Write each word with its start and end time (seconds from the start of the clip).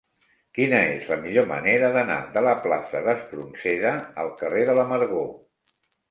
Quina 0.59 0.77
és 0.91 1.03
la 1.09 1.17
millor 1.25 1.45
manera 1.51 1.91
d'anar 1.97 2.17
de 2.37 2.41
la 2.45 2.53
plaça 2.63 3.01
d'Espronceda 3.07 3.91
al 4.23 4.31
carrer 4.39 4.63
de 4.71 4.75
l'Amargor? 4.79 5.29